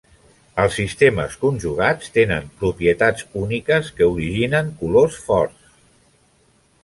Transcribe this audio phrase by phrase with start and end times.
[0.61, 5.71] Els sistemes conjugats tenen propietats úniques que originen colors forts.